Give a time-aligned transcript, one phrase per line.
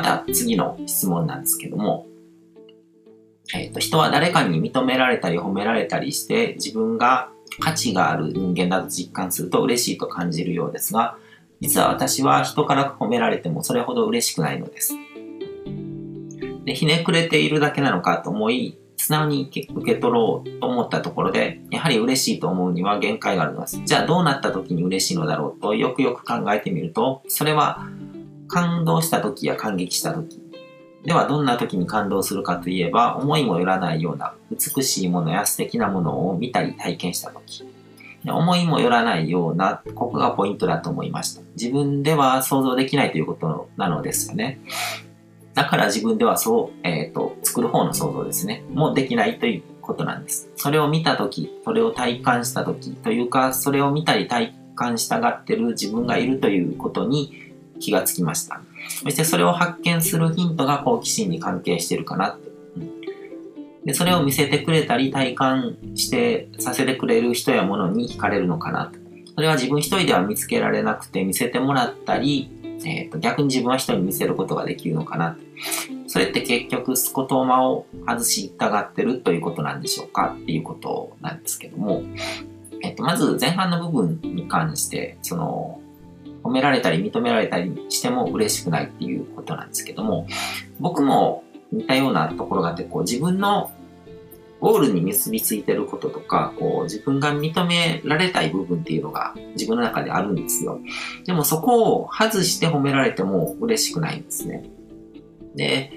[0.00, 2.06] また次の質問なんですけども、
[3.52, 7.28] えっ、ー、と、人は誰かに認められたり褒められたりして自分が
[7.60, 11.18] 価値がある人間だと実感すると嬉しいと感じるようですが、
[11.60, 14.94] 実は私は人から褒められてもそれほど嬉しくないのです。
[16.64, 23.82] で、ひねくれているだけなのかと思い、素直に受け取ろうと思ったところで、やはり嬉しいと思うには限界があるのです。
[23.84, 27.86] じゃあどうなった時に嬉しいのだろうとよくよく考えてみると、それは
[28.50, 30.40] 感動した時や感激した時。
[31.04, 37.64] ではどんな時に感動するかといえば、思いもよらないような美しいものや素敵なものを見たり体験した時。
[38.26, 41.40] 思いもよらないような、ここがポイントだと思いました。
[41.56, 44.60] 自分では想像できないということなのですよね。
[45.54, 48.62] だから自分ではそう、えっ、ー、と、作る方の想像ですね。
[48.72, 50.50] もうできないということなんです。
[50.56, 57.49] それを見たとき、それを体感したとき、というか、それを見たり体感したがってる自分がいるということに
[57.80, 58.60] 気がつきました。
[59.02, 62.50] そしてそれを発見するヒントが好奇心に関係してるかなって。
[63.84, 68.98] でそれを見せてくれたり体感してさせてくれる人や物に惹かれるのかなと。
[69.34, 72.50] それは自分一人では見つけられなくて見せてもらったり、
[72.84, 75.36] えーと、逆に自分は人に見せることができるのかな
[76.06, 82.02] それって結局スコトーマを外したがってるということなんでしょうかっていうことなんですけども、
[82.82, 85.80] えっ、と、まず前半の部分に関して、その、
[86.42, 90.26] 褒められたり認められたりしても嬉しくないっていうことなんですけども、
[90.78, 93.70] 僕も似たようなところがあって、こう自分の
[94.60, 100.80] ゴールに結びついてることとか、こう自分が認められたい部分っていうのが自分の中であるんですよ。
[101.24, 104.64] でもそこを外して褒められても嬉しくないんですね。
[105.54, 105.92] で、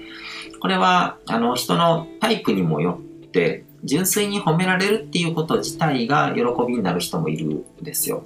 [0.60, 8.24] これは、あの、人のタイプにもよって、純粋に褒められるっていうこと自体が喜びになる人もいるんですよ。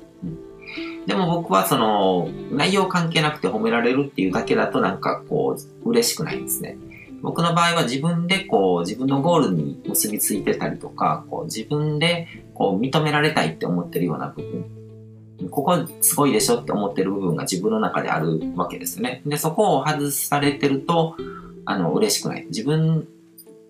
[1.08, 6.76] でも僕はその、内容関係なくて褒められるっていうだけだとなんかこう、嬉しくないんですね。
[7.22, 15.48] 僕の場合は自分でこう自分のゴールに結びついてたりとか、こう自分でこう認められたいって思ってるような部分。
[15.50, 19.22] ここすごいでしょって思ってる部分が自分の中であるわけですね。
[19.24, 21.16] で、そこを外されてると、
[21.64, 22.44] あの、嬉しくない。
[22.48, 23.08] 自分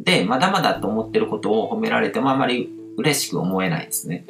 [0.01, 4.27] でまだまだと思ってることを褒められてもあまり嬉しく思えないですね。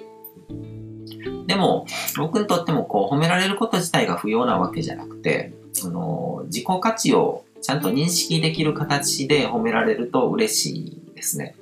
[1.47, 1.87] でも、
[2.17, 11.57] 僕にとってもこう褒められること自体が不要なわけじゃなくて、その自己価値をちゃんと認識できる形で褒められると嬉しいですね。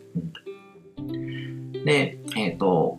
[1.85, 2.99] で、えっ、ー、と、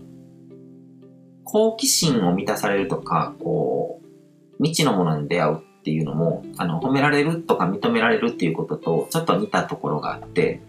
[1.43, 10.61] 好奇心を満たされるとか、こう、未知のものに出会うっていうのも、あの、褒められるとか認められるっていうこととちょっと似たところがあって、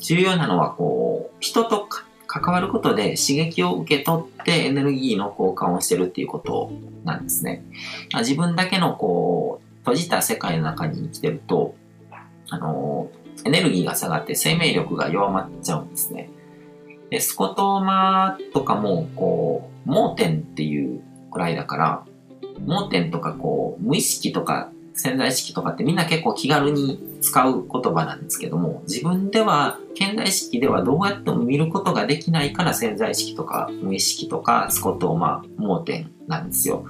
[0.00, 1.86] 重要なのは、こう、人と
[2.40, 6.70] 関わることで刺激を受け取ってエネルギーの交換をしてるっていうこと
[7.04, 7.64] なんですね。
[8.14, 11.74] 自分だけのこう、閉じた世界の中に生きてると、
[12.50, 13.08] あの、
[13.44, 16.30] エネルギーが下がって生命力が弱まっちゃうんですね。
[17.10, 22.04] で、スコトーマとかも、こう、盲点っていうくらいだから、
[22.64, 36.86] 盲点とかこう、無意識とか潜在意識とかってみんな結構気軽に使う言葉なんですけども、自分では、潜在意識ではどうやっても見ることができないから潜在意識とか無意識とかスコットーマ、盲点なんですよ。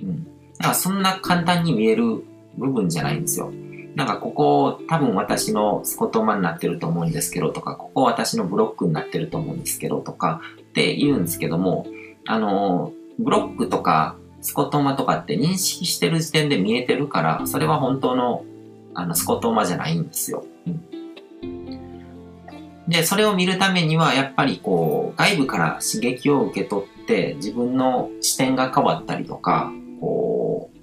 [0.00, 0.24] うん。
[0.24, 2.24] だからそんな簡単に見える
[2.56, 3.52] 部分じゃないんですよ。
[3.96, 11.86] なんかここ多分私のスコットマになってると思うんですけどとか、ここ私のブロックになってると思うんですけどとかって言うんですけども、
[12.26, 18.44] あの、ブロックとかスコットマとかって認識してる時点で見えてるから、それは本当の
[18.94, 20.44] あのスコットマじゃないんですよ。
[20.66, 30.76] うん、で、それを見るためにはやっぱりこう外部から刺激を受け取って自分の視点が変わったりとか、こう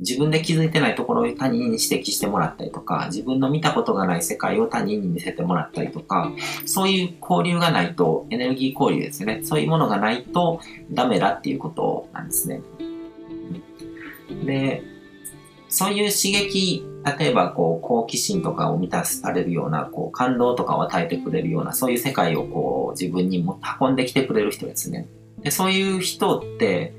[0.00, 6.30] 自分で気づいてないところを他人に指摘してもらったりとか、自分の見たことがない世界を他人に見せてもらったりとか、
[6.66, 9.40] そういう交流がないと、エネルギー交流ですね。
[9.42, 10.60] そういうものがないと
[10.92, 12.60] ダメだっていうことなんですね。
[14.48, 14.82] で、
[15.68, 16.82] そういう刺激、
[17.18, 25.06] 例えばこう好奇心とかを満たされるような、こう感動とかを与えてくれるような、そういう世界をこう自分にも運んできてくれる人ですね。
[25.42, 26.94] でそういう人って、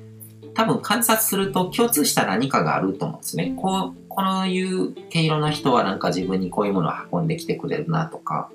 [0.53, 3.53] 多分観察すると共通した何かがあると思うんですね。
[3.57, 8.51] こう、このいう毛色の人はなんか自分にこういうものを運んできてくれるなとか、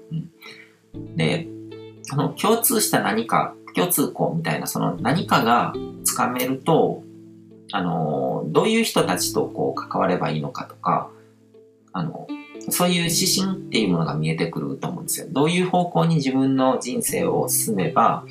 [0.94, 1.48] うん、で、
[2.02, 5.74] その共通した何か、共通項みたいなその何かが
[6.04, 7.02] つかめると、
[7.74, 11.10] あの、どういう人たちとこう関わればいいのかとか、
[11.92, 12.28] あの、
[12.70, 15.26] そういう指針っていうものが見えてくると思うんですよ。
[15.28, 18.24] どういう方向に自分の人生を進めば、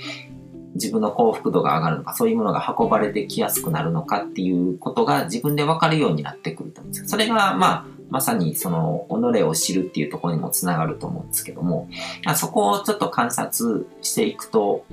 [0.76, 11.90] 自分の幸福度が上がるのか、そういうものが運ばれてきやすくなるのかっていうことが自分でわかるようになってくると思うんですよそれが、まあ、まさにその、己を知るっていうところにもつながると思うんですけども、
[12.38, 14.86] そこをちょっと観察していくと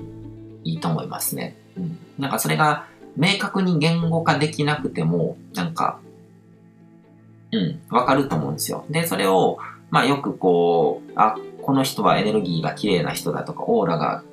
[0.65, 1.55] いいと思いますね。
[1.77, 1.97] うん。
[2.19, 5.99] なんかそれが明確に言語化できなくても、なんか、
[7.51, 8.85] うん、わかると思うんですよ。
[8.89, 9.59] で、それを、
[9.89, 14.23] まあよくこう、あ、この人はエネルギーが綺麗な人だとか、オーラが、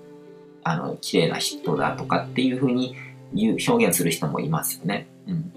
[0.62, 2.96] あの、綺麗な人だとかっていうふうに
[3.34, 5.08] 言う、表現する人もいますよね。
[5.26, 5.52] うん。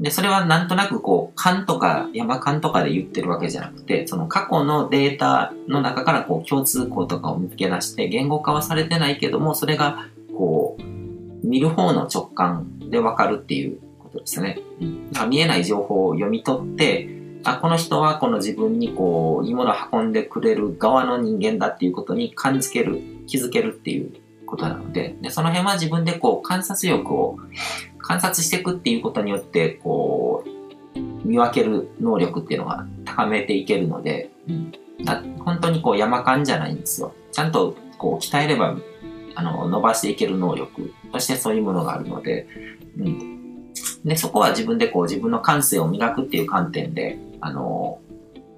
[0.00, 10.06] で、それはなんとなくこう、勘とか山勘とかで言ってるわけじゃなくて、その過去のデータの中からこう、共通項とかを見つけ出して、言語化はされてないけども、それが、
[11.54, 14.58] 見る方の直感でわかるっていうことですね。
[14.80, 15.12] うん。
[15.12, 17.08] だから見えない情報を読み取って、
[17.44, 24.12] あ、この人はこの自分にこう、いいものを運んでくれる側の人間だっていうことに感づける、気づけるっていう
[24.46, 27.38] ことなので、でその辺は自分でこう、観察力を
[27.98, 30.42] 観察していくっていうことによって、こ
[30.96, 34.72] う、見分ける能力っていうのが高めていけるので、うん、
[35.38, 37.14] 本当にこう山感じゃないんですよ。
[37.30, 38.76] ちゃんとこう鍛えれば、
[39.34, 42.46] あの、伸ばしていける能力としてそういうものがあるので、
[42.98, 43.72] うん。
[44.04, 48.00] で、そこは自分でこう自分の感性を磨くっていう観点で、あの、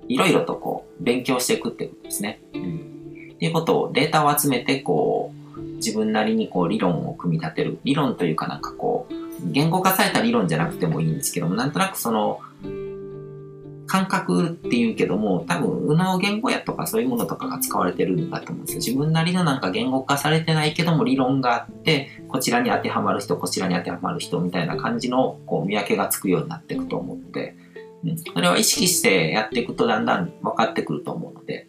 [0.08, 2.40] いろいろとこう勉強していくっていうことですね。
[2.55, 3.32] うん。
[3.34, 7.78] っていうことをデータを集めて、こう、自分なりにこう理論を組み立てる。
[7.84, 9.14] 理論というかなんかこう、
[9.52, 12.40] 言語化された理論じゃなくてもいいんですけども、なんとなくその、
[13.87, 18.79] 感覚っていうけども、多分、右脳言語やとかそういうものとかが使われてるんだと思うんですよ。
[18.79, 27.56] 自分なりのなんか言語化されてないけども理論があって、こちらに当てはまる人、こちらに当てはまる人みたいな感じのこう見分けがつくようになっていくと思うので、
[28.05, 31.69] うん、それは意識してやっていくとだんだん分かってくると思うので、